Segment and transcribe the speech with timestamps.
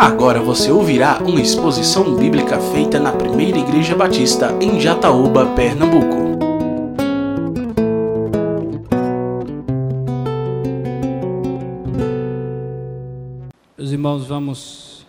[0.00, 6.16] Agora você ouvirá uma exposição bíblica feita na Primeira Igreja Batista em Jataúba, Pernambuco.
[13.76, 15.06] Meus irmãos, vamos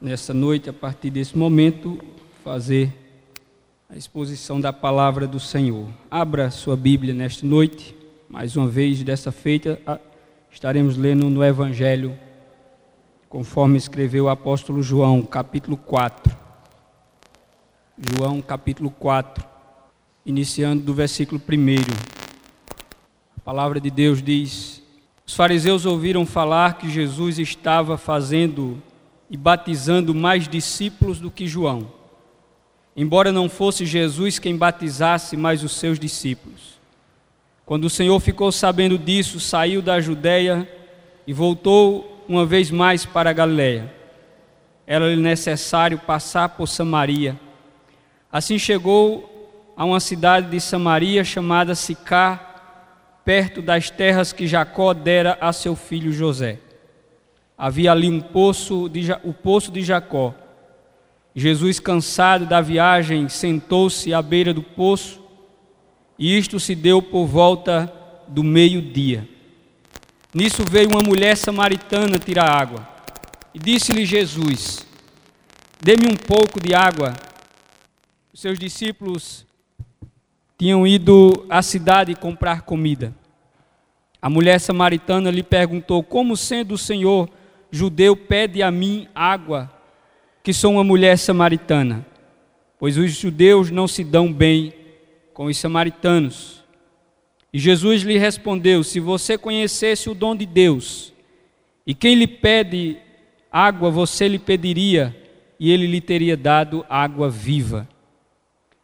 [0.00, 1.98] nessa noite, a partir desse momento,
[2.42, 2.90] fazer
[3.90, 5.86] a exposição da palavra do Senhor.
[6.10, 7.94] Abra sua Bíblia nesta noite,
[8.26, 9.78] mais uma vez, dessa feita,
[10.50, 12.18] estaremos lendo no Evangelho
[13.28, 16.34] conforme escreveu o apóstolo João, capítulo 4.
[18.16, 19.44] João, capítulo 4,
[20.24, 21.82] iniciando do versículo 1.
[23.36, 24.82] A palavra de Deus diz:
[25.26, 28.82] Os fariseus ouviram falar que Jesus estava fazendo
[29.30, 31.86] e batizando mais discípulos do que João,
[32.96, 36.78] embora não fosse Jesus quem batizasse, mas os seus discípulos.
[37.66, 40.66] Quando o Senhor ficou sabendo disso, saiu da Judéia
[41.26, 43.92] e voltou uma vez mais para a Galiléia.
[44.86, 47.38] Era-lhe necessário passar por Samaria.
[48.30, 52.44] Assim chegou a uma cidade de Samaria chamada Sicá,
[53.24, 56.58] perto das terras que Jacó dera a seu filho José.
[57.56, 60.34] Havia ali um poço, de, o poço de Jacó.
[61.34, 65.20] Jesus, cansado da viagem, sentou-se à beira do poço,
[66.18, 67.92] e isto se deu por volta
[68.26, 69.28] do meio-dia.
[70.34, 72.86] Nisso veio uma mulher samaritana tirar água.
[73.54, 74.86] E disse-lhe Jesus:
[75.80, 77.14] Dê-me um pouco de água.
[78.32, 79.46] Os seus discípulos
[80.58, 83.14] tinham ido à cidade comprar comida.
[84.20, 87.30] A mulher samaritana lhe perguntou: Como sendo o Senhor
[87.70, 89.72] judeu pede a mim água,
[90.42, 92.06] que sou uma mulher samaritana?
[92.78, 94.74] Pois os judeus não se dão bem
[95.32, 96.57] com os samaritanos.
[97.52, 101.12] E Jesus lhe respondeu: Se você conhecesse o dom de Deus,
[101.86, 102.98] e quem lhe pede
[103.50, 105.16] água, você lhe pediria,
[105.58, 107.88] e ele lhe teria dado água viva.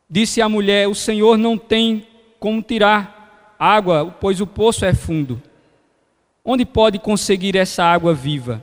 [0.08, 2.06] Disse a mulher: O Senhor não tem
[2.40, 5.40] como tirar água, pois o poço é fundo.
[6.44, 8.62] Onde pode conseguir essa água viva?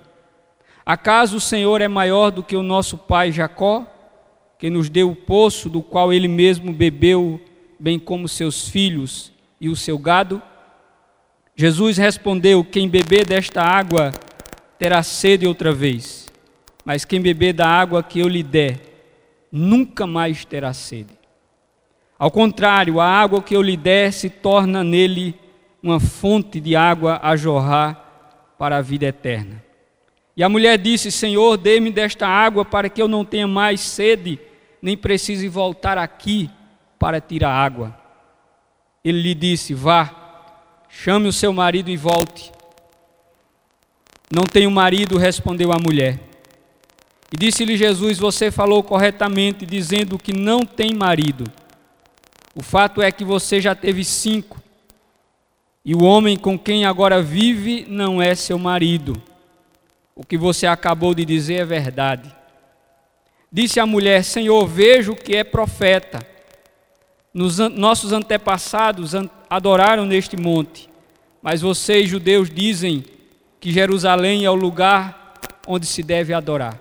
[0.86, 3.86] Acaso o Senhor é maior do que o nosso pai Jacó,
[4.58, 7.40] que nos deu o poço do qual ele mesmo bebeu,
[7.80, 10.42] bem como seus filhos e o seu gado?
[11.56, 14.12] Jesus respondeu: Quem beber desta água
[14.80, 16.28] terá sede outra vez,
[16.84, 18.80] mas quem beber da água que eu lhe der,
[19.52, 21.14] nunca mais terá sede.
[22.18, 25.36] Ao contrário, a água que eu lhe der se torna nele
[25.84, 29.64] uma fonte de água a jorrar para a vida eterna.
[30.36, 34.40] E a mulher disse: Senhor, dê-me desta água para que eu não tenha mais sede,
[34.82, 36.50] nem precise voltar aqui
[36.98, 38.01] para tirar água.
[39.04, 42.52] Ele lhe disse: Vá, chame o seu marido e volte.
[44.32, 46.20] Não tenho marido, respondeu a mulher.
[47.32, 51.46] E disse-lhe Jesus: Você falou corretamente, dizendo que não tem marido.
[52.54, 54.62] O fato é que você já teve cinco,
[55.84, 59.22] e o homem com quem agora vive não é seu marido.
[60.14, 62.34] O que você acabou de dizer é verdade.
[63.52, 66.20] Disse a mulher: Senhor, vejo que é profeta.
[67.34, 69.14] Nos, nossos antepassados
[69.50, 70.90] adoraram neste monte,
[71.42, 73.06] mas vocês, judeus, dizem
[73.60, 75.34] que Jerusalém é o lugar
[75.66, 76.80] onde se deve adorar.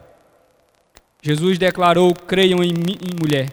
[1.23, 3.51] Jesus declarou: creiam em mim, mulher.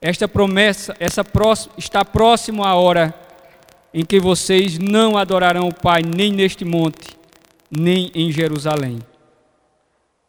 [0.00, 3.14] Esta promessa, essa próxima, está próximo à hora
[3.92, 7.16] em que vocês não adorarão o Pai nem neste monte,
[7.70, 8.98] nem em Jerusalém.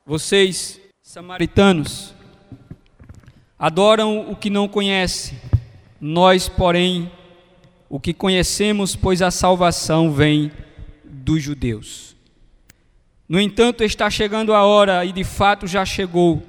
[0.06, 2.13] Vocês, samaritanos,
[3.57, 5.38] adoram o que não conhecem
[6.00, 7.12] nós, porém,
[7.90, 10.52] o que conhecemos, pois a salvação vem
[11.04, 12.16] dos judeus.
[13.28, 16.44] No entanto, está chegando a hora, e de fato já chegou,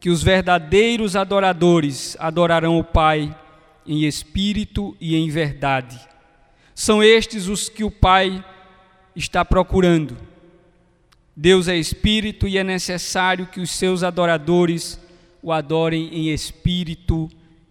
[0.00, 3.34] que os verdadeiros adoradores adorarão o Pai
[3.86, 5.98] em espírito e em verdade.
[6.74, 8.44] São estes os que o Pai
[9.16, 10.16] está procurando.
[11.34, 15.00] Deus é espírito e é necessário que os seus adoradores
[15.42, 17.28] o adorem em espírito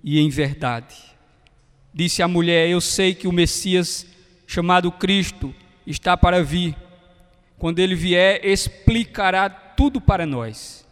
[0.09, 0.95] e em verdade.
[1.93, 4.07] Disse a mulher: Eu sei que o Messias,
[4.47, 5.53] chamado Cristo,
[5.85, 6.73] está para vir.
[7.59, 10.87] Quando ele vier, explicará tudo para nós.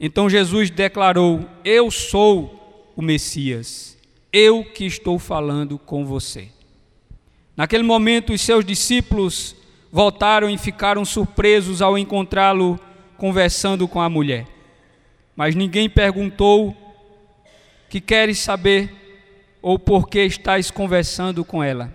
[0.00, 3.94] Então Jesus declarou: Eu sou o Messias,
[4.32, 6.48] eu que estou falando com você.
[7.54, 9.54] Naquele momento, os seus discípulos
[9.92, 12.80] voltaram e ficaram surpresos ao encontrá-lo
[13.18, 14.46] conversando com a mulher.
[15.36, 16.74] Mas ninguém perguntou
[17.90, 18.88] que queres saber
[19.60, 21.92] ou por que estás conversando com ela?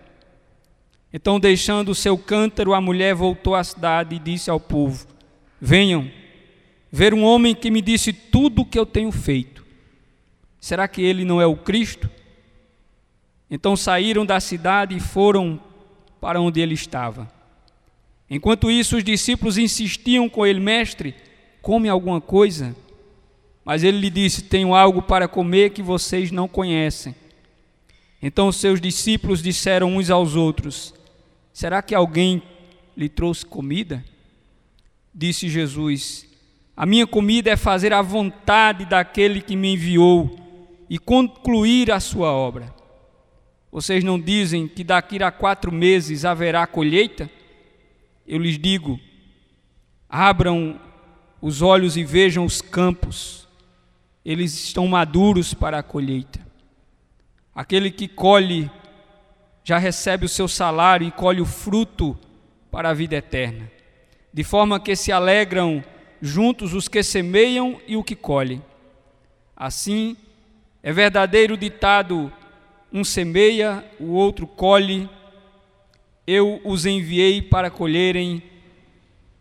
[1.12, 5.08] Então, deixando o seu cântaro, a mulher voltou à cidade e disse ao povo:
[5.60, 6.12] Venham
[6.92, 9.66] ver um homem que me disse tudo o que eu tenho feito.
[10.60, 12.10] Será que ele não é o Cristo?
[13.50, 15.62] Então saíram da cidade e foram
[16.20, 17.32] para onde ele estava.
[18.30, 21.16] Enquanto isso, os discípulos insistiam com ele, mestre,
[21.62, 22.76] come alguma coisa.
[23.66, 27.16] Mas ele lhe disse: Tenho algo para comer que vocês não conhecem.
[28.22, 30.94] Então os seus discípulos disseram uns aos outros:
[31.52, 32.44] Será que alguém
[32.96, 34.06] lhe trouxe comida?
[35.14, 36.28] Disse Jesus:
[36.78, 40.40] A minha comida é fazer a vontade daquele que me enviou
[40.90, 42.74] e concluir a sua obra.
[43.72, 47.30] Vocês não dizem que daqui a quatro meses haverá colheita?
[48.28, 49.00] Eu lhes digo:
[50.10, 50.80] abram
[51.42, 53.45] os olhos e vejam os campos,
[54.26, 56.40] eles estão maduros para a colheita.
[57.54, 58.70] Aquele que colhe
[59.64, 62.18] já recebe o seu salário e colhe o fruto
[62.72, 63.72] para a vida eterna,
[64.34, 65.84] de forma que se alegram
[66.22, 68.62] juntos os que semeiam e o que colhem.
[69.56, 70.18] Assim,
[70.82, 72.34] é verdadeiro ditado:
[72.92, 75.10] um semeia, o outro colhe
[76.28, 78.42] eu os enviei para colherem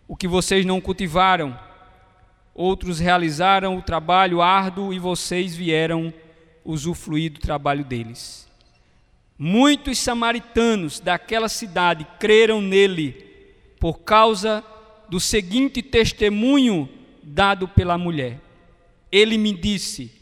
[0.07, 1.59] o que vocês não cultivaram.
[2.55, 6.15] Outros realizaram o trabalho árduo e vocês vieram
[6.65, 8.49] usufruir do trabalho deles.
[9.37, 13.13] Muitos samaritanos daquela cidade creram nele
[13.81, 14.65] por causa
[15.09, 16.89] do seguinte testemunho
[17.23, 18.41] dado pela mulher.
[19.11, 20.13] Ele me disse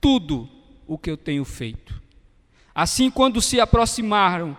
[0.00, 0.48] tudo
[0.86, 2.00] o que eu tenho feito.
[2.74, 4.56] Assim, quando se aproximaram,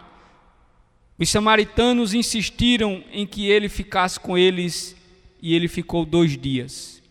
[1.17, 4.95] os samaritanos insistiram em que ele ficasse com eles
[5.41, 7.01] e ele ficou dois dias.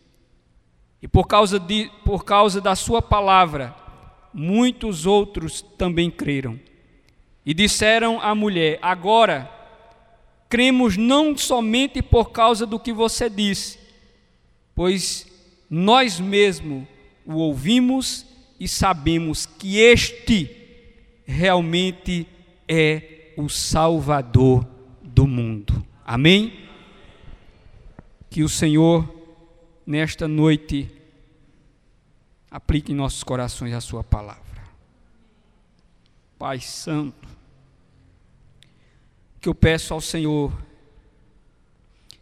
[1.03, 3.75] E por causa, de, por causa da sua palavra,
[4.33, 6.59] muitos outros também creram.
[7.45, 9.51] E disseram à mulher: Agora,
[10.49, 13.79] cremos não somente por causa do que você disse,
[14.75, 15.27] pois
[15.69, 16.87] nós mesmos
[17.25, 18.27] o ouvimos
[18.59, 20.51] e sabemos que este
[21.25, 22.27] realmente
[22.69, 24.67] é o Salvador
[25.03, 25.85] do mundo.
[26.05, 26.53] Amém?
[28.31, 29.07] Que o Senhor,
[29.85, 30.89] nesta noite,
[32.51, 34.63] aplique em nossos corações a Sua palavra.
[36.39, 37.29] Pai Santo,
[39.41, 40.53] que eu peço ao Senhor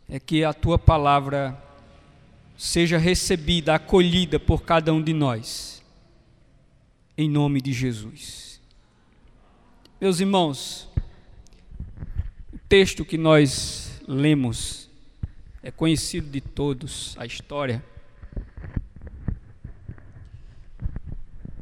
[0.09, 1.63] é que a Tua palavra
[2.57, 5.85] seja recebida, acolhida por cada um de nós,
[7.17, 8.61] em nome de Jesus.
[10.01, 10.89] Meus irmãos,
[12.69, 14.88] texto que nós lemos
[15.63, 17.85] é conhecido de todos, a história.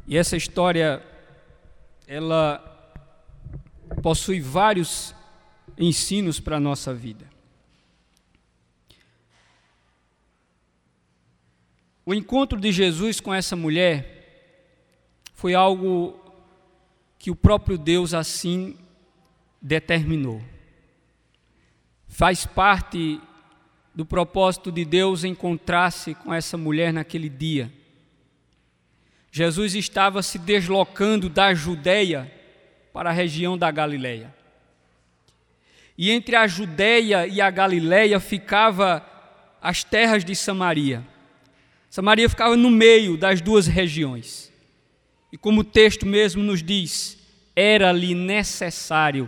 [0.05, 1.03] E essa história,
[2.07, 2.63] ela
[4.01, 5.13] possui vários
[5.77, 7.25] ensinos para a nossa vida.
[12.05, 14.15] O encontro de Jesus com essa mulher
[15.33, 16.17] foi algo
[17.19, 18.77] que o próprio Deus assim
[19.61, 20.41] determinou.
[22.07, 23.19] Faz parte
[23.97, 27.73] do propósito de Deus encontrar-se com essa mulher naquele dia.
[29.31, 32.31] Jesus estava se deslocando da Judéia
[32.93, 34.31] para a região da Galileia.
[35.97, 39.03] E entre a Judéia e a Galileia ficava
[39.59, 41.03] as terras de Samaria.
[41.89, 44.53] Samaria ficava no meio das duas regiões.
[45.33, 47.17] E como o texto mesmo nos diz,
[47.55, 49.27] era-lhe necessário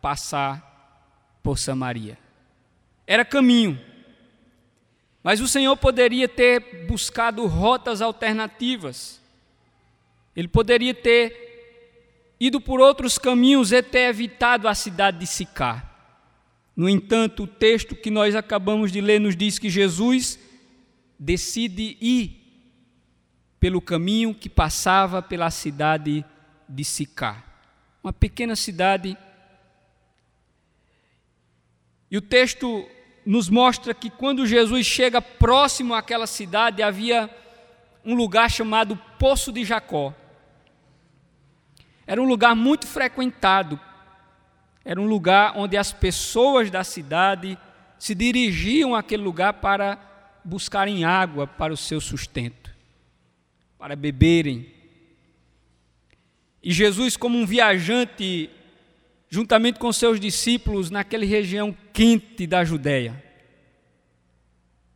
[0.00, 2.16] passar por Samaria.
[3.06, 3.89] Era caminho.
[5.22, 9.20] Mas o Senhor poderia ter buscado rotas alternativas.
[10.34, 11.50] Ele poderia ter
[12.38, 15.86] ido por outros caminhos e ter evitado a cidade de Sicar.
[16.74, 20.38] No entanto, o texto que nós acabamos de ler nos diz que Jesus
[21.18, 22.40] decide ir
[23.60, 26.24] pelo caminho que passava pela cidade
[26.66, 27.44] de Sicar,
[28.02, 29.18] uma pequena cidade
[32.10, 32.88] e o texto
[33.30, 37.30] nos mostra que quando Jesus chega próximo àquela cidade, havia
[38.04, 40.12] um lugar chamado Poço de Jacó.
[42.04, 43.78] Era um lugar muito frequentado,
[44.84, 47.56] era um lugar onde as pessoas da cidade
[48.00, 49.96] se dirigiam àquele lugar para
[50.44, 52.74] buscarem água para o seu sustento,
[53.78, 54.74] para beberem.
[56.60, 58.50] E Jesus, como um viajante
[59.30, 63.24] juntamente com seus discípulos naquela região quente da Judéia.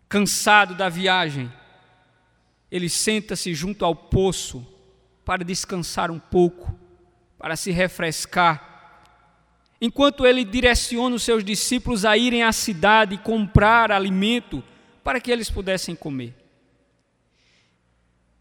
[0.09, 1.51] Cansado da viagem,
[2.71, 4.67] ele senta-se junto ao poço
[5.25, 6.77] para descansar um pouco,
[7.39, 8.73] para se refrescar.
[9.81, 14.65] enquanto ele direciona os seus discípulos a irem à cidade comprar alimento
[15.03, 16.35] para que eles pudessem comer.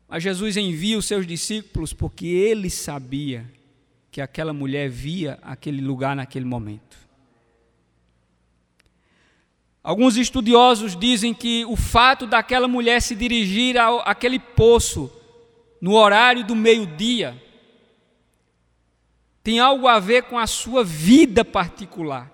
[0.07, 3.51] Mas Jesus envia os seus discípulos porque ele sabia
[4.13, 7.00] que aquela mulher via aquele lugar naquele momento.
[9.84, 15.12] Alguns estudiosos dizem que o fato daquela mulher se dirigir àquele poço
[15.82, 17.41] no horário do meio-dia
[19.43, 22.32] tem algo a ver com a sua vida particular.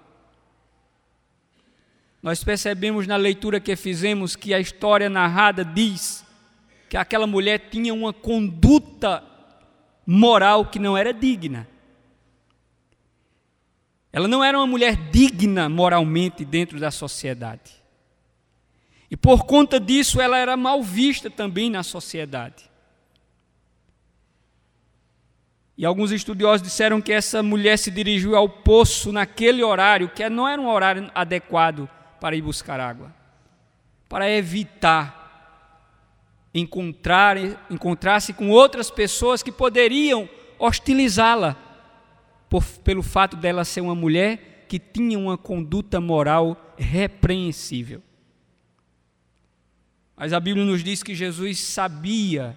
[2.21, 6.25] Nós percebemos na leitura que fizemos que a história narrada diz
[6.89, 9.23] que aquela mulher tinha uma conduta
[10.05, 11.68] moral que não era digna.
[14.11, 17.79] Ela não era uma mulher digna moralmente dentro da sociedade.
[19.09, 22.69] E por conta disso ela era mal vista também na sociedade.
[25.77, 30.47] E alguns estudiosos disseram que essa mulher se dirigiu ao poço naquele horário, que não
[30.47, 31.87] era um horário adequado
[32.19, 33.13] para ir buscar água,
[34.09, 35.17] para evitar
[36.53, 37.37] encontrar
[37.69, 41.55] encontrar-se com outras pessoas que poderiam hostilizá-la
[42.83, 48.01] pelo fato dela ser uma mulher que tinha uma conduta moral repreensível.
[50.15, 52.55] Mas a Bíblia nos diz que Jesus sabia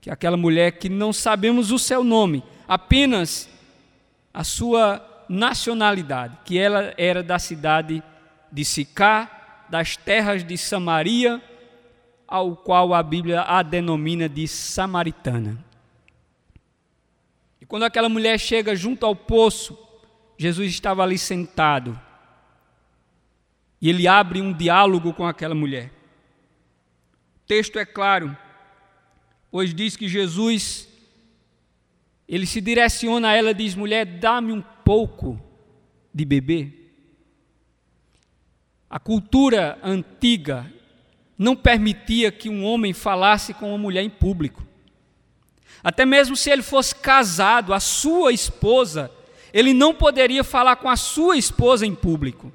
[0.00, 3.48] que aquela mulher que não sabemos o seu nome, apenas
[4.32, 8.02] a sua nacionalidade, que ela era da cidade
[8.52, 11.42] de Sicá, das terras de Samaria,
[12.28, 15.58] ao qual a Bíblia a denomina de samaritana.
[17.74, 19.76] Quando aquela mulher chega junto ao poço,
[20.38, 22.00] Jesus estava ali sentado.
[23.80, 25.90] E ele abre um diálogo com aquela mulher.
[27.34, 28.38] O texto é claro,
[29.50, 30.88] pois diz que Jesus
[32.28, 35.36] ele se direciona a ela e diz: "Mulher, dá-me um pouco
[36.14, 36.94] de beber".
[38.88, 40.72] A cultura antiga
[41.36, 44.64] não permitia que um homem falasse com uma mulher em público.
[45.82, 49.10] Até mesmo se ele fosse casado, a sua esposa,
[49.52, 52.52] ele não poderia falar com a sua esposa em público.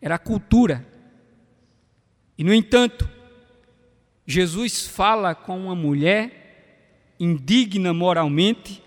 [0.00, 0.86] Era a cultura.
[2.36, 3.08] E, no entanto,
[4.26, 8.82] Jesus fala com uma mulher indigna moralmente,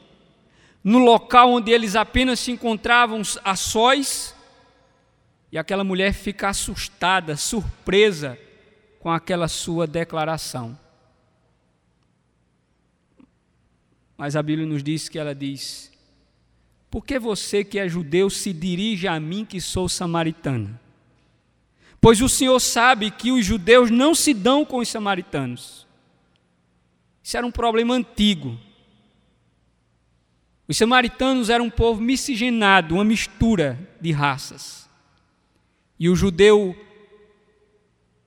[0.83, 4.35] no local onde eles apenas se encontravam a sós,
[5.51, 8.37] e aquela mulher fica assustada, surpresa
[8.99, 10.77] com aquela sua declaração.
[14.19, 15.89] Mas a Bíblia nos diz que ela diz:
[16.91, 20.77] Por que você que é judeu se dirige a mim que sou samaritana?
[22.01, 25.87] Pois o Senhor sabe que os judeus não se dão com os samaritanos.
[27.23, 28.59] Isso era um problema antigo.
[30.67, 34.89] Os samaritanos eram um povo miscigenado, uma mistura de raças.
[35.97, 36.75] E o judeu,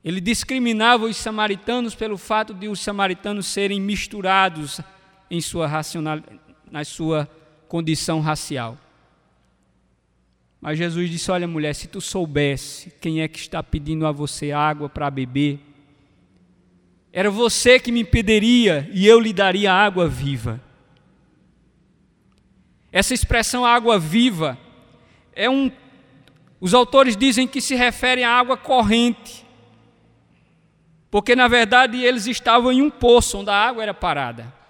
[0.03, 4.81] ele discriminava os samaritanos pelo fato de os samaritanos serem misturados
[5.33, 6.21] em sua racional,
[6.71, 7.27] na sua
[7.67, 8.77] condição racial.
[10.61, 14.53] Mas Jesus disse: Olha, mulher, se tu soubesse quem é que está pedindo a você
[14.53, 15.59] água para beber,
[17.11, 20.61] era você que me pediria e eu lhe daria água viva.
[22.93, 24.59] Essa expressão água viva
[25.35, 25.73] é um
[26.61, 29.45] os autores dizem que se refere à água corrente,
[31.11, 34.62] porque na verdade eles estavam em um poço onde a água era parada.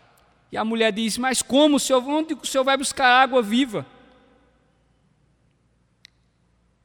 [0.52, 3.84] E a mulher diz: Mas como, senhor, onde o senhor vai buscar água viva?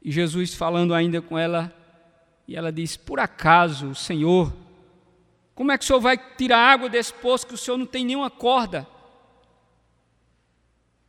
[0.02, 1.72] E Jesus falando ainda com ela,
[2.48, 4.56] e ela diz: Por acaso, Senhor,
[5.54, 8.06] como é que o senhor vai tirar água desse poço que o senhor não tem
[8.06, 8.88] nenhuma corda?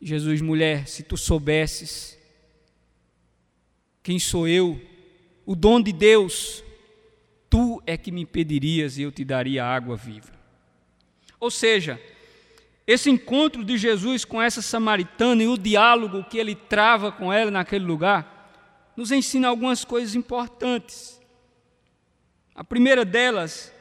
[0.00, 2.18] Jesus, mulher, se tu soubesses
[4.08, 4.80] quem sou eu?
[5.44, 6.64] O dom de Deus.
[7.50, 10.32] Tu é que me pedirias e eu te daria água viva.
[11.38, 12.00] Ou seja,
[12.88, 17.50] esse encontro de Jesus com essa samaritana e o diálogo que ele trava com ela
[17.50, 21.20] naquele lugar, nos ensina algumas coisas importantes.
[22.54, 23.72] A primeira delas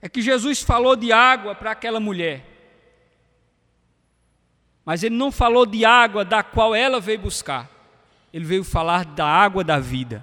[0.00, 2.46] é que Jesus falou de água para aquela mulher,
[4.84, 7.76] mas ele não falou de água da qual ela veio buscar
[8.36, 10.22] ele veio falar da água da vida.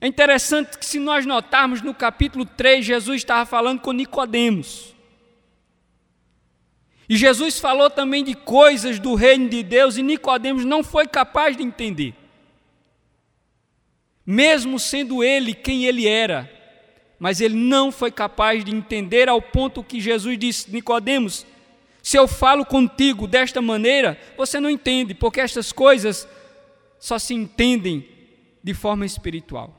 [0.00, 4.95] É interessante que se nós notarmos no capítulo 3, Jesus estava falando com Nicodemos.
[7.08, 11.56] E Jesus falou também de coisas do reino de Deus e Nicodemos não foi capaz
[11.56, 12.14] de entender.
[14.24, 16.50] Mesmo sendo ele quem ele era,
[17.18, 21.46] mas ele não foi capaz de entender ao ponto que Jesus disse: Nicodemos,
[22.02, 26.28] Se eu falo contigo desta maneira, você não entende, porque estas coisas
[26.98, 28.08] só se entendem
[28.62, 29.74] de forma espiritual.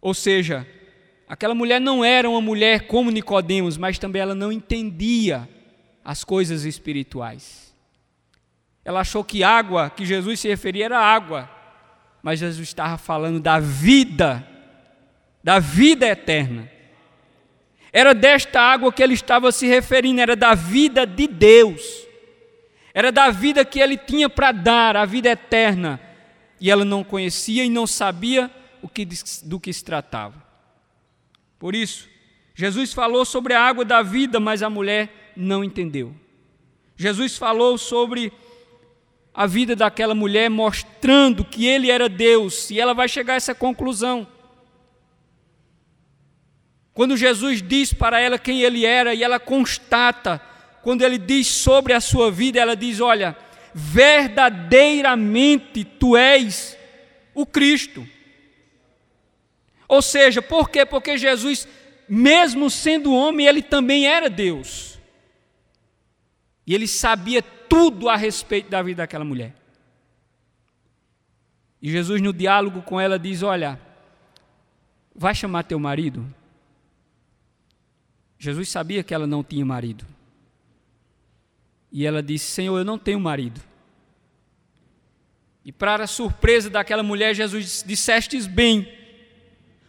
[0.00, 0.66] Ou seja,
[1.28, 5.48] aquela mulher não era uma mulher como Nicodemos, mas também ela não entendia
[6.04, 7.74] as coisas espirituais.
[8.84, 11.50] Ela achou que água, que Jesus se referia era água,
[12.22, 14.46] mas Jesus estava falando da vida,
[15.44, 16.70] da vida eterna.
[17.92, 22.06] Era desta água que ele estava se referindo, era da vida de Deus.
[22.94, 26.00] Era da vida que ele tinha para dar, a vida eterna.
[26.60, 28.50] E ela não conhecia e não sabia
[28.82, 29.06] o que,
[29.44, 30.47] do que se tratava.
[31.58, 32.08] Por isso,
[32.54, 36.14] Jesus falou sobre a água da vida, mas a mulher não entendeu.
[36.96, 38.32] Jesus falou sobre
[39.32, 43.54] a vida daquela mulher, mostrando que ele era Deus, e ela vai chegar a essa
[43.54, 44.26] conclusão.
[46.92, 50.40] Quando Jesus diz para ela quem ele era e ela constata,
[50.82, 53.36] quando ele diz sobre a sua vida, ela diz: Olha,
[53.72, 56.76] verdadeiramente tu és
[57.32, 58.04] o Cristo.
[59.88, 60.84] Ou seja, por quê?
[60.84, 61.66] Porque Jesus,
[62.06, 64.98] mesmo sendo homem, ele também era Deus.
[66.66, 69.54] E ele sabia tudo a respeito da vida daquela mulher.
[71.80, 73.80] E Jesus, no diálogo com ela, diz: Olha,
[75.14, 76.34] vai chamar teu marido.
[78.38, 80.04] Jesus sabia que ela não tinha marido.
[81.90, 83.60] E ela disse: Senhor, eu não tenho marido.
[85.64, 88.97] E para a surpresa daquela mulher, Jesus disse: Dissestes bem,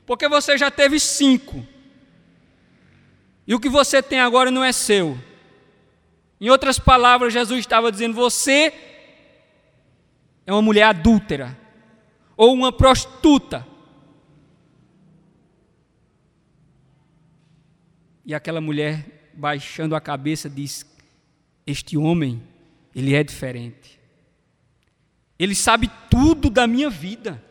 [0.10, 1.64] porque você já teve cinco.
[3.46, 5.16] E o que você tem agora não é seu.
[6.42, 8.74] Em outras palavras, Jesus estava dizendo: Você
[10.48, 11.56] é uma mulher adúltera,
[12.36, 13.64] ou uma prostituta,
[18.26, 20.86] E aquela mulher, baixando a cabeça, diz:
[21.68, 22.42] Este homem,
[22.96, 24.00] ele é diferente.
[25.38, 27.44] Ele sabe tudo da minha vida.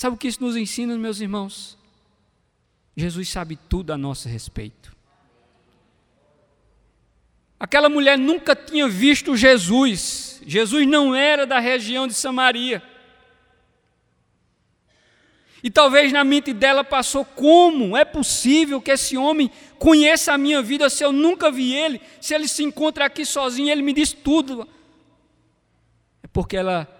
[0.00, 1.76] Sabe o que isso nos ensina, meus irmãos?
[2.96, 4.96] Jesus sabe tudo a nosso respeito.
[7.58, 10.40] Aquela mulher nunca tinha visto Jesus.
[10.46, 12.82] Jesus não era da região de Samaria.
[15.62, 20.62] E talvez na mente dela passou: como é possível que esse homem conheça a minha
[20.62, 22.00] vida se eu nunca vi ele?
[22.22, 24.66] Se ele se encontra aqui sozinho, ele me diz tudo.
[26.22, 26.99] É porque ela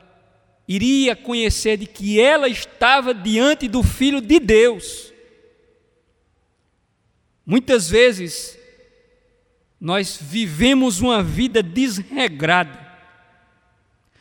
[0.72, 5.12] iria conhecer de que ela estava diante do Filho de Deus.
[7.44, 8.56] Muitas vezes,
[9.80, 12.88] nós vivemos uma vida desregrada,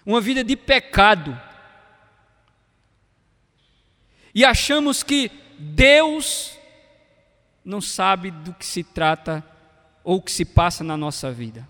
[0.03, 1.39] uma vida de pecado
[4.33, 6.57] e achamos que Deus
[7.63, 9.45] não sabe do que se trata
[10.03, 11.67] ou o que se passa na nossa vida.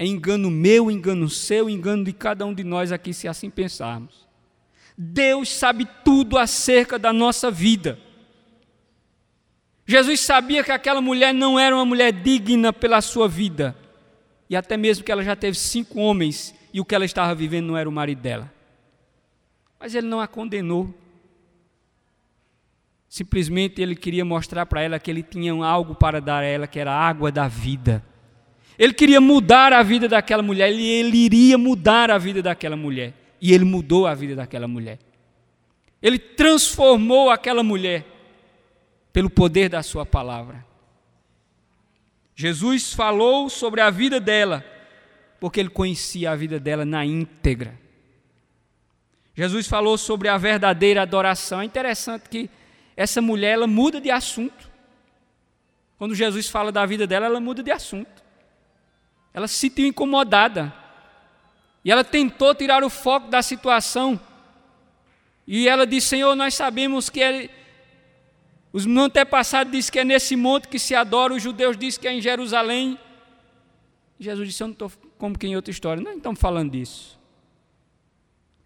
[0.00, 4.26] É engano meu, engano seu, engano de cada um de nós aqui, se assim pensarmos.
[4.96, 7.98] Deus sabe tudo acerca da nossa vida.
[9.84, 13.76] Jesus sabia que aquela mulher não era uma mulher digna pela sua vida,
[14.48, 17.66] e até mesmo que ela já teve cinco homens e o que ela estava vivendo
[17.66, 18.50] não era o marido dela.
[19.78, 20.94] Mas ele não a condenou,
[23.06, 26.78] Simplesmente ele queria mostrar para ela que ele tinha algo para dar a ela, que
[26.78, 28.04] era a água da vida.
[28.80, 33.12] Ele queria mudar a vida daquela mulher, ele, ele iria mudar a vida daquela mulher.
[33.38, 34.98] E ele mudou a vida daquela mulher.
[36.00, 38.06] Ele transformou aquela mulher
[39.12, 40.64] pelo poder da sua palavra.
[42.34, 44.64] Jesus falou sobre a vida dela,
[45.38, 47.78] porque ele conhecia a vida dela na íntegra.
[49.34, 51.60] Jesus falou sobre a verdadeira adoração.
[51.60, 52.48] É interessante que
[52.96, 54.70] essa mulher ela muda de assunto.
[55.98, 58.29] Quando Jesus fala da vida dela, ela muda de assunto.
[59.32, 60.72] Ela se sentiu incomodada.
[61.84, 64.20] E ela tentou tirar o foco da situação.
[65.46, 67.48] E ela disse: Senhor, nós sabemos que é,
[68.72, 72.12] os antepassados dizem que é nesse monte que se adora, os judeus dizem que é
[72.12, 72.98] em Jerusalém.
[74.18, 76.02] Jesus disse: Eu não estou como que em outra história.
[76.02, 77.18] Não estamos falando disso.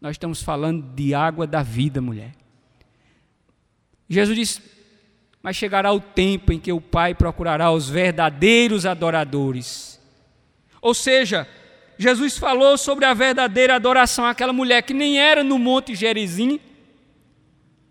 [0.00, 2.32] Nós estamos falando de água da vida, mulher.
[4.08, 4.62] Jesus disse:
[5.42, 9.93] Mas chegará o tempo em que o Pai procurará os verdadeiros adoradores.
[10.84, 11.48] Ou seja,
[11.96, 16.60] Jesus falou sobre a verdadeira adoração àquela mulher que nem era no Monte Gerizim,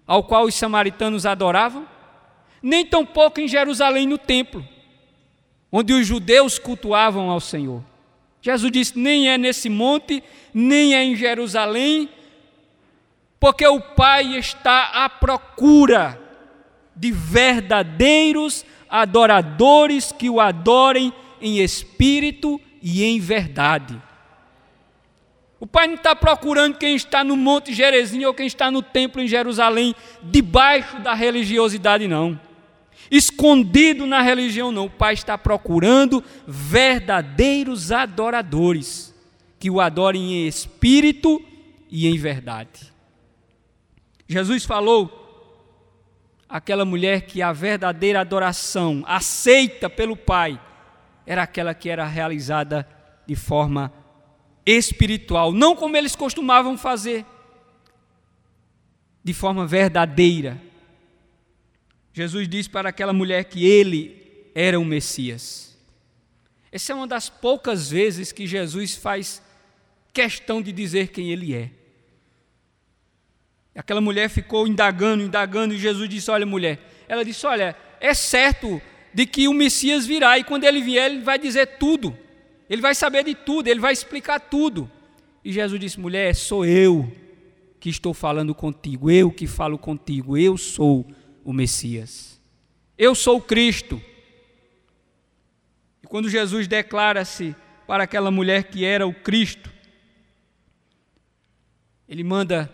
[0.05, 1.87] ao qual os samaritanos adoravam,
[2.61, 4.63] nem tampouco em Jerusalém no templo,
[5.71, 7.83] onde os judeus cultuavam ao Senhor.
[8.43, 12.07] Jesus disse: nem é nesse monte, nem é em Jerusalém,
[13.39, 16.21] porque o Pai está à procura
[16.95, 23.99] de verdadeiros adoradores que o adorem em espírito e em verdade.
[25.63, 29.21] O Pai não está procurando quem está no Monte Gerezinho ou quem está no templo
[29.21, 32.37] em Jerusalém, debaixo da religiosidade, não.
[33.09, 34.87] Escondido na religião, não.
[34.87, 39.15] O Pai está procurando verdadeiros adoradores,
[39.57, 41.41] que o adorem em espírito
[41.89, 42.91] e em verdade.
[44.27, 45.21] Jesus falou
[46.49, 50.59] aquela mulher que a verdadeira adoração aceita pelo Pai
[51.25, 52.87] era aquela que era realizada
[53.25, 53.91] de forma
[54.65, 57.25] espiritual, não como eles costumavam fazer,
[59.23, 60.61] de forma verdadeira.
[62.13, 65.77] Jesus disse para aquela mulher que ele era o Messias.
[66.71, 69.41] Essa é uma das poucas vezes que Jesus faz
[70.11, 71.71] questão de dizer quem ele é.
[73.75, 78.81] Aquela mulher ficou indagando, indagando, e Jesus disse: Olha, mulher, ela disse: Olha, é certo
[79.13, 82.17] de que o Messias virá, e quando ele vier, ele vai dizer tudo.
[82.69, 84.89] Ele vai saber de tudo, ele vai explicar tudo.
[85.43, 87.11] E Jesus disse: mulher, sou eu
[87.79, 91.05] que estou falando contigo, eu que falo contigo, eu sou
[91.43, 92.41] o Messias.
[92.97, 94.01] Eu sou o Cristo.
[96.01, 99.71] E quando Jesus declara-se para aquela mulher que era o Cristo,
[102.07, 102.71] ele manda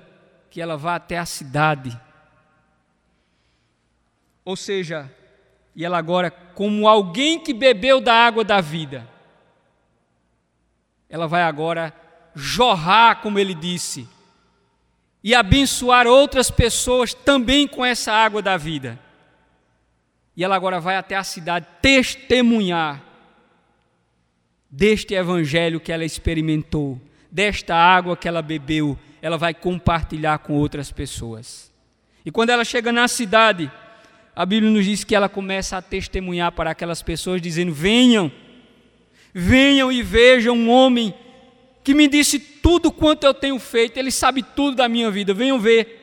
[0.50, 2.00] que ela vá até a cidade.
[4.46, 5.12] Ou seja,
[5.80, 9.08] e ela agora, como alguém que bebeu da água da vida,
[11.10, 11.94] ela vai agora
[12.36, 14.06] jorrar, como ele disse,
[15.24, 19.00] e abençoar outras pessoas também com essa água da vida.
[20.36, 23.02] E ela agora vai até a cidade testemunhar
[24.70, 27.00] deste evangelho que ela experimentou,
[27.32, 31.74] desta água que ela bebeu, ela vai compartilhar com outras pessoas.
[32.26, 33.72] E quando ela chega na cidade,
[34.40, 38.32] a Bíblia nos diz que ela começa a testemunhar para aquelas pessoas, dizendo: Venham
[39.34, 41.14] Venham e vejam um homem
[41.84, 45.60] que me disse tudo quanto eu tenho feito, ele sabe tudo da minha vida, venham
[45.60, 45.98] ver.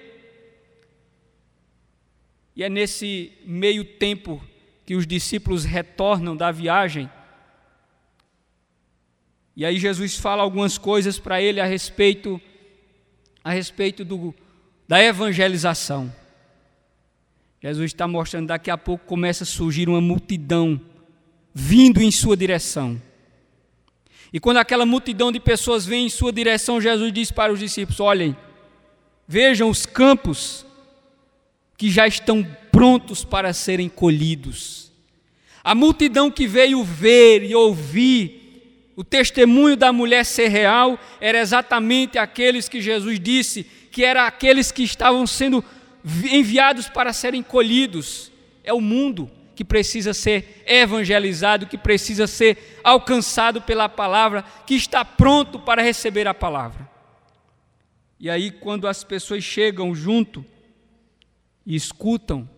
[2.54, 4.42] E é nesse meio tempo
[4.86, 7.10] que os discípulos retornam da viagem.
[9.54, 12.40] E aí Jesus fala algumas coisas para ele a respeito
[13.42, 14.34] a respeito do,
[14.88, 16.12] da evangelização.
[17.62, 20.80] Jesus está mostrando daqui a pouco começa a surgir uma multidão
[21.54, 23.00] vindo em sua direção.
[24.32, 28.00] E quando aquela multidão de pessoas vem em sua direção, Jesus diz para os discípulos:
[28.00, 28.36] Olhem,
[29.26, 30.66] vejam os campos
[31.76, 34.92] que já estão prontos para serem colhidos.
[35.64, 42.18] A multidão que veio ver e ouvir o testemunho da mulher ser real era exatamente
[42.18, 45.64] aqueles que Jesus disse que eram aqueles que estavam sendo
[46.30, 48.30] enviados para serem colhidos.
[48.62, 55.04] É o mundo que precisa ser evangelizado, que precisa ser alcançado pela palavra, que está
[55.04, 56.88] pronto para receber a palavra.
[58.20, 60.44] E aí, quando as pessoas chegam junto
[61.64, 62.48] e escutam,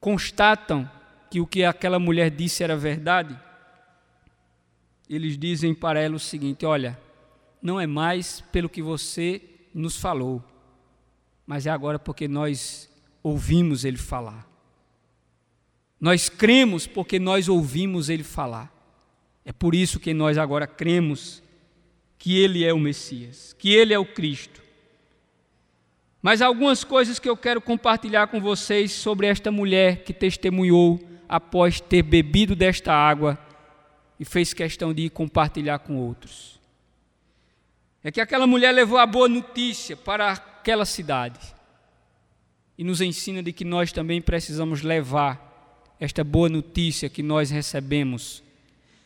[0.00, 0.90] constatam
[1.30, 3.38] que o que aquela mulher disse era verdade,
[5.08, 6.98] eles dizem para ela o seguinte: Olha,
[7.62, 10.42] não é mais pelo que você nos falou,
[11.46, 12.88] mas é agora porque nós
[13.22, 14.48] ouvimos ele falar.
[16.00, 18.72] Nós cremos porque nós ouvimos ele falar.
[19.44, 21.42] É por isso que nós agora cremos
[22.18, 24.62] que ele é o Messias, que ele é o Cristo.
[26.22, 31.80] Mas algumas coisas que eu quero compartilhar com vocês sobre esta mulher que testemunhou após
[31.80, 33.38] ter bebido desta água
[34.18, 36.58] e fez questão de compartilhar com outros.
[38.02, 41.38] É que aquela mulher levou a boa notícia para aquela cidade
[42.78, 48.42] e nos ensina de que nós também precisamos levar esta boa notícia que nós recebemos,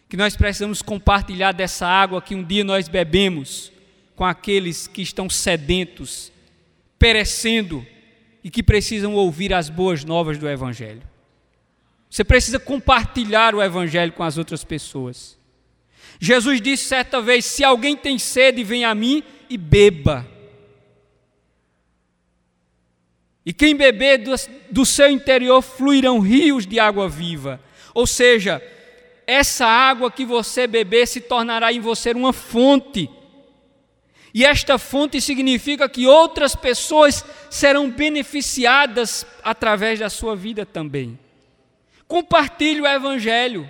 [0.08, 3.72] que nós precisamos compartilhar dessa água que um dia nós bebemos
[4.14, 6.30] com aqueles que estão sedentos,
[6.96, 7.84] perecendo
[8.44, 11.02] e que precisam ouvir as boas novas do Evangelho.
[12.08, 15.36] Você precisa compartilhar o Evangelho com as outras pessoas.
[16.20, 20.37] Jesus disse certa vez: Se alguém tem sede, vem a mim e beba.
[23.48, 24.22] E quem beber
[24.70, 27.58] do, seu interior fluirão rios de água viva.
[27.94, 28.62] Ou seja,
[29.26, 33.08] essa água que você beber se tornará em você uma fonte.
[34.34, 41.18] E esta fonte significa que outras pessoas serão beneficiadas através da sua vida também.
[42.06, 43.66] Compartilhe o Evangelho.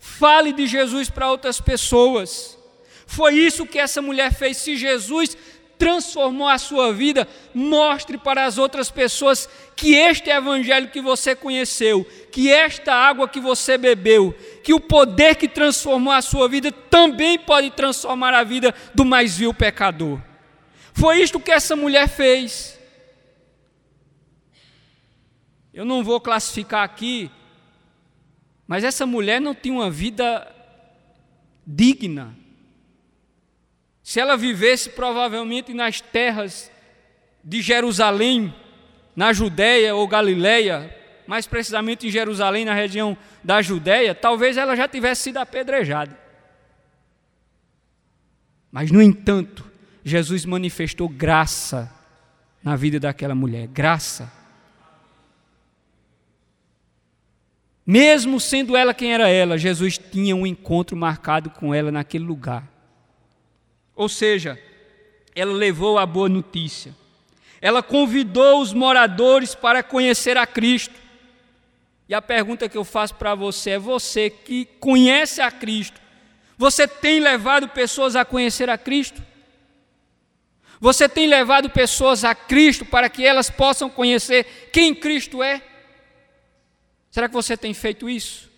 [0.00, 2.58] Fale de Jesus para outras pessoas.
[3.06, 4.56] Foi isso que essa mulher fez.
[4.56, 5.36] Se Jesus
[5.84, 12.06] transformou a sua vida, mostre para as outras pessoas que este evangelho que você conheceu,
[12.32, 17.38] que esta água que você bebeu, que o poder que transformou a sua vida também
[17.38, 20.18] pode transformar a vida do mais vil pecador.
[20.94, 22.80] Foi isto que essa mulher fez.
[25.74, 27.30] Eu não vou classificar aqui,
[28.66, 30.50] mas essa mulher não tinha uma vida
[31.66, 32.34] digna.
[34.04, 36.70] Se ela vivesse provavelmente nas terras
[37.42, 38.54] de Jerusalém,
[39.16, 40.94] na Judéia ou Galiléia,
[41.26, 46.18] mais precisamente em Jerusalém, na região da Judéia, talvez ela já tivesse sido apedrejada.
[48.70, 49.64] Mas, no entanto,
[50.04, 51.90] Jesus manifestou graça
[52.62, 54.30] na vida daquela mulher graça.
[57.86, 62.73] Mesmo sendo ela quem era ela, Jesus tinha um encontro marcado com ela naquele lugar.
[63.94, 64.60] Ou seja,
[65.34, 66.94] ela levou a boa notícia.
[67.60, 70.94] Ela convidou os moradores para conhecer a Cristo.
[72.08, 76.00] E a pergunta que eu faço para você é: você que conhece a Cristo,
[76.56, 79.22] você tem levado pessoas a conhecer a Cristo?
[80.80, 85.62] Você tem levado pessoas a Cristo para que elas possam conhecer quem Cristo é?
[87.10, 88.50] Será que você tem feito isso?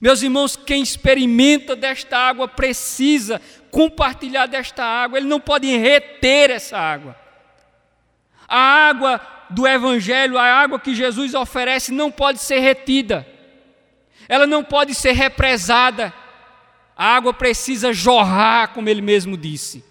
[0.00, 6.78] Meus irmãos, quem experimenta desta água precisa compartilhar desta água, ele não pode reter essa
[6.78, 7.14] água.
[8.48, 13.26] A água do Evangelho, a água que Jesus oferece, não pode ser retida,
[14.28, 16.12] ela não pode ser represada.
[16.96, 19.84] A água precisa jorrar, como ele mesmo disse.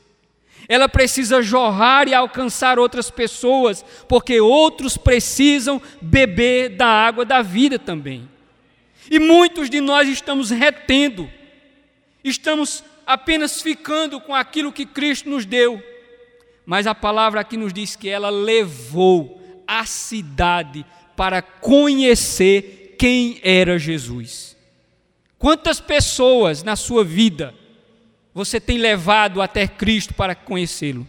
[0.67, 7.79] Ela precisa jorrar e alcançar outras pessoas, porque outros precisam beber da água da vida
[7.79, 8.29] também.
[9.09, 11.29] E muitos de nós estamos retendo,
[12.23, 15.81] estamos apenas ficando com aquilo que Cristo nos deu.
[16.65, 23.79] Mas a palavra aqui nos diz que ela levou a cidade para conhecer quem era
[23.79, 24.55] Jesus.
[25.39, 27.55] Quantas pessoas na sua vida
[28.33, 31.07] você tem levado até Cristo para conhecê-lo?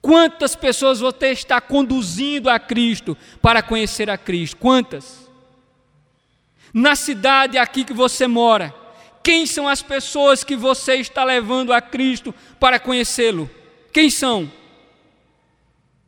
[0.00, 4.58] Quantas pessoas você está conduzindo a Cristo para conhecer a Cristo?
[4.58, 5.23] Quantas?
[6.74, 8.74] Na cidade aqui que você mora,
[9.22, 13.48] quem são as pessoas que você está levando a Cristo para conhecê-lo?
[13.92, 14.50] Quem são?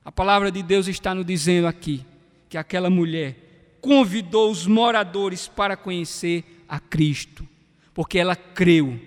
[0.04, 2.04] A palavra de Deus está nos dizendo aqui
[2.48, 7.46] que aquela mulher convidou os moradores para conhecer a Cristo,
[7.94, 9.00] porque ela creu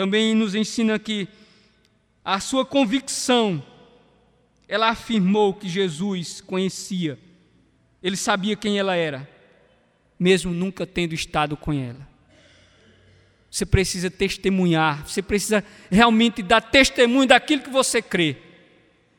[0.00, 1.28] também nos ensina que
[2.24, 3.62] a sua convicção,
[4.66, 7.18] ela afirmou que Jesus conhecia,
[8.02, 9.28] ele sabia quem ela era,
[10.20, 12.08] mesmo nunca tendo estado com ela.
[13.50, 18.36] Você precisa testemunhar, você precisa realmente dar testemunho daquilo que você crê.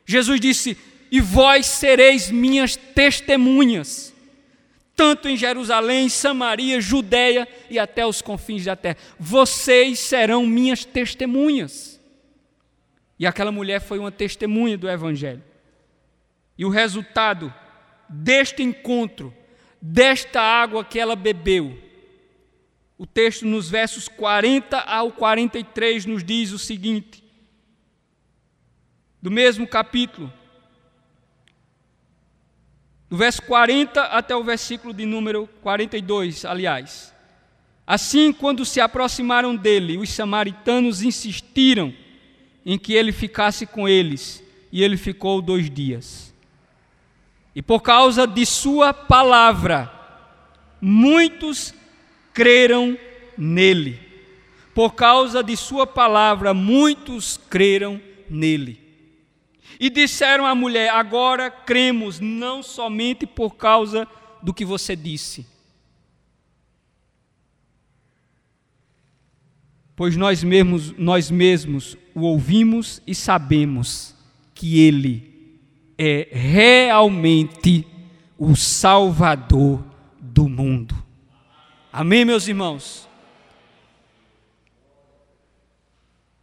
[0.06, 0.78] Jesus disse:
[1.10, 4.12] E vós sereis minhas testemunhas
[4.94, 8.98] tanto em Jerusalém, Samaria, Judéia e até os confins da terra.
[9.18, 12.00] Vocês serão minhas testemunhas.
[13.18, 15.42] E aquela mulher foi uma testemunha do Evangelho.
[16.58, 17.52] E o resultado
[18.08, 19.34] deste encontro,
[19.82, 21.76] desta água que ela bebeu,
[22.96, 27.24] o texto nos versos 40 ao 43 nos diz o seguinte:
[29.20, 30.32] do mesmo capítulo,
[33.10, 37.12] do verso 40 até o versículo de número 42, aliás.
[37.84, 41.92] Assim, quando se aproximaram dele, os samaritanos insistiram
[42.64, 46.31] em que ele ficasse com eles, e ele ficou dois dias.
[47.54, 49.92] E por causa de sua palavra,
[50.80, 51.74] muitos
[52.32, 52.96] creram
[53.36, 54.00] nele.
[54.74, 58.80] Por causa de sua palavra, muitos creram nele.
[59.78, 64.08] E disseram à mulher: Agora cremos, não somente por causa
[64.42, 65.46] do que você disse,
[69.94, 74.16] pois nós mesmos, nós mesmos o ouvimos e sabemos
[74.54, 75.31] que Ele
[76.04, 77.86] é realmente
[78.36, 79.84] o Salvador
[80.20, 80.96] do mundo.
[81.92, 83.08] Amém, meus irmãos?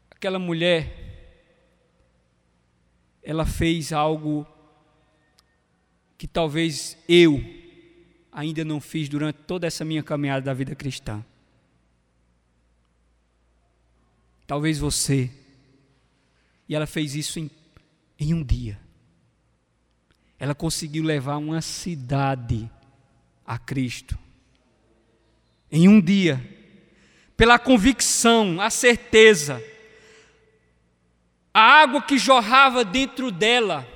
[0.10, 0.96] Aquela mulher
[3.22, 4.48] ela fez algo
[6.18, 7.44] que talvez eu
[8.32, 11.24] ainda não fiz durante toda essa minha caminhada da vida cristã.
[14.48, 15.30] Talvez você.
[16.68, 17.52] E ela fez isso em,
[18.18, 18.80] em um dia.
[20.40, 22.70] Ela conseguiu levar uma cidade
[23.46, 24.18] a Cristo.
[25.72, 26.42] Em um dia.
[27.36, 29.62] Pela convicção, a certeza
[31.54, 33.88] a água que jorrava dentro dela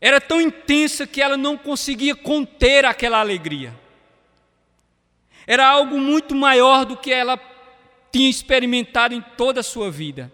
[0.00, 3.78] era tão intensa que ela não conseguia conter aquela alegria.
[5.46, 7.38] Era algo muito maior do que ela
[8.10, 10.32] tinha experimentado em toda a sua vida.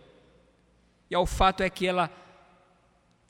[1.10, 2.10] E o fato é que ela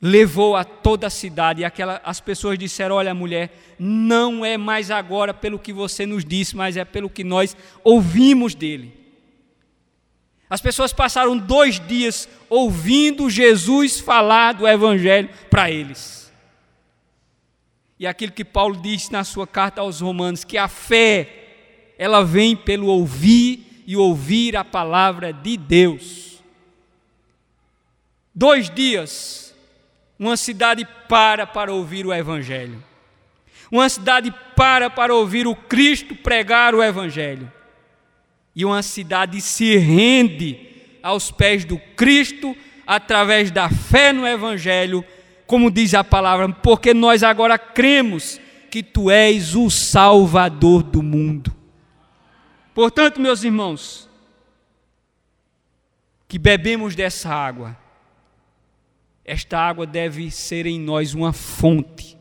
[0.01, 4.89] levou a toda a cidade e aquela, as pessoas disseram: Olha, mulher, não é mais
[4.89, 8.97] agora pelo que você nos disse, mas é pelo que nós ouvimos dele.
[10.49, 16.31] As pessoas passaram dois dias ouvindo Jesus falar do Evangelho para eles.
[17.99, 22.55] E aquilo que Paulo disse na sua carta aos Romanos, que a fé, ela vem
[22.55, 26.41] pelo ouvir e ouvir a palavra de Deus.
[28.33, 29.48] Dois dias,
[30.19, 32.83] uma cidade para para ouvir o Evangelho.
[33.71, 37.49] Uma cidade para para ouvir o Cristo pregar o Evangelho
[38.59, 40.59] e uma cidade se rende
[41.01, 42.53] aos pés do Cristo
[42.85, 45.01] através da fé no Evangelho,
[45.47, 48.37] como diz a palavra, porque nós agora cremos
[48.69, 51.55] que tu és o Salvador do mundo.
[52.73, 54.09] Portanto, meus irmãos,
[56.27, 57.77] que bebemos dessa água,
[59.29, 62.17] esta água deve ser em nós uma fonte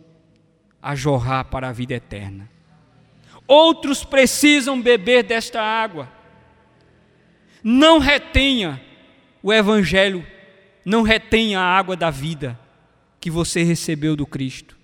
[0.83, 2.51] a jorrar para a vida eterna.
[3.47, 6.12] Outros precisam beber desta água.
[7.64, 8.79] Não retenha
[9.42, 10.23] o Evangelho,
[10.85, 12.61] não retenha a água da vida
[13.18, 14.77] que você recebeu do Cristo.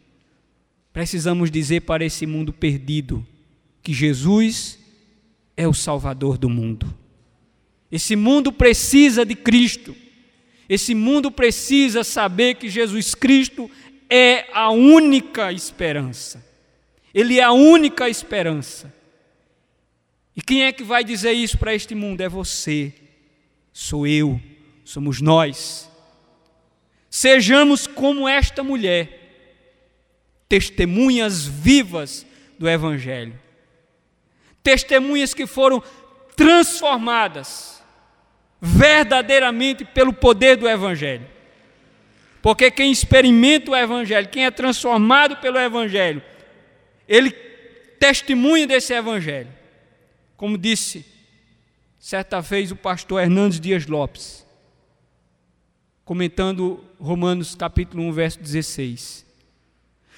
[0.94, 3.24] Precisamos dizer para esse mundo perdido
[3.82, 4.78] que Jesus
[5.54, 6.86] é o Salvador do mundo.
[7.92, 9.94] Esse mundo precisa de Cristo.
[10.68, 13.70] Esse mundo precisa saber que Jesus Cristo
[14.08, 16.44] é a única esperança.
[17.12, 18.92] Ele é a única esperança.
[20.36, 22.20] E quem é que vai dizer isso para este mundo?
[22.20, 22.92] É você,
[23.72, 24.40] sou eu,
[24.84, 25.88] somos nós.
[27.08, 29.20] Sejamos como esta mulher,
[30.48, 32.26] testemunhas vivas
[32.58, 33.38] do Evangelho,
[34.62, 35.82] testemunhas que foram
[36.34, 37.73] transformadas
[38.64, 41.26] verdadeiramente pelo poder do Evangelho.
[42.40, 46.22] Porque quem experimenta o Evangelho, quem é transformado pelo Evangelho,
[47.06, 47.30] ele
[48.00, 49.50] testemunha desse Evangelho.
[50.36, 51.04] Como disse
[51.98, 54.46] certa vez o pastor Hernandes Dias Lopes,
[56.04, 59.26] comentando Romanos capítulo 1, verso 16.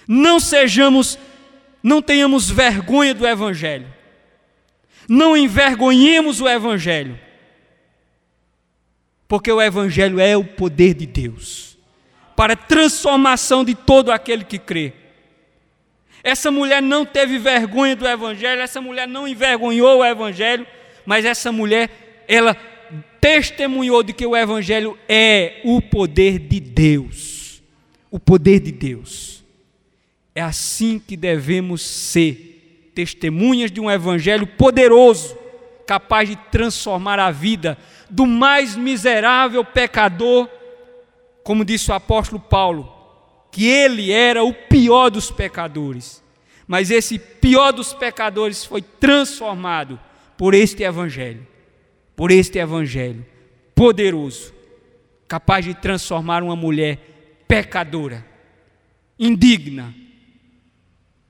[0.07, 1.19] Não sejamos,
[1.83, 3.93] não tenhamos vergonha do Evangelho,
[5.09, 7.26] não envergonhemos o Evangelho,
[9.29, 11.67] porque o Evangelho é o poder de Deus
[12.37, 14.93] para a transformação de todo aquele que crê.
[16.23, 20.67] Essa mulher não teve vergonha do Evangelho, essa mulher não envergonhou o Evangelho,
[21.07, 22.55] mas essa mulher, ela
[23.21, 27.63] testemunhou de que o Evangelho é o poder de Deus.
[28.11, 29.43] O poder de Deus.
[30.35, 35.37] É assim que devemos ser, testemunhas de um Evangelho poderoso,
[35.87, 40.49] capaz de transformar a vida do mais miserável pecador,
[41.43, 42.93] como disse o apóstolo Paulo,
[43.51, 46.23] que ele era o pior dos pecadores.
[46.67, 49.99] Mas esse pior dos pecadores foi transformado
[50.37, 51.47] por este evangelho.
[52.15, 53.25] Por este evangelho
[53.77, 54.55] poderoso,
[55.29, 56.99] capaz de transformar uma mulher
[57.47, 58.25] pecadora,
[59.19, 59.95] indigna,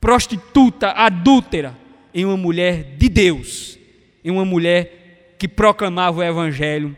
[0.01, 1.77] prostituta, adúltera,
[2.15, 3.77] em uma mulher de Deus,
[4.25, 5.06] em uma mulher
[5.39, 6.97] que proclamava o evangelho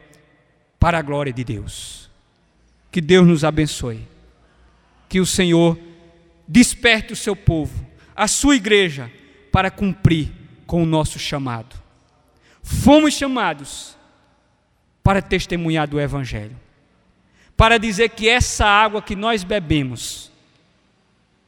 [0.79, 2.09] para a glória de Deus.
[2.91, 4.07] Que Deus nos abençoe
[5.09, 5.79] que o Senhor
[6.47, 9.11] desperte o seu povo, a sua igreja,
[9.51, 10.31] para cumprir
[10.67, 11.75] com o nosso chamado.
[12.63, 13.97] Fomos chamados
[15.03, 16.57] para testemunhar do Evangelho,
[17.57, 20.31] para dizer que essa água que nós bebemos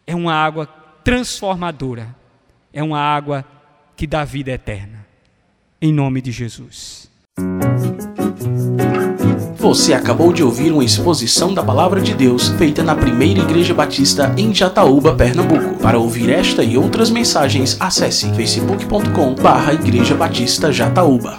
[0.07, 0.67] é uma água
[1.05, 2.15] transformadora,
[2.73, 3.45] é uma água
[3.97, 5.00] que dá vida eterna.
[5.83, 7.09] Em nome de Jesus.
[9.57, 14.35] Você acabou de ouvir uma exposição da Palavra de Deus feita na Primeira Igreja Batista
[14.37, 15.79] em Jataúba, Pernambuco.
[15.81, 21.39] Para ouvir esta e outras mensagens, acesse facebook.com/barra Igreja Batista Jataúba.